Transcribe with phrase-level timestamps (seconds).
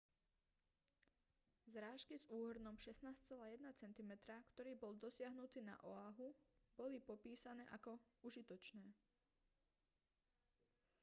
[1.73, 4.11] zrážky s úhrnom 16,1 cm
[4.57, 6.27] ktorý bol dosiahnutý na oahu
[6.79, 7.91] boli popísané ako
[8.27, 8.87] užitočné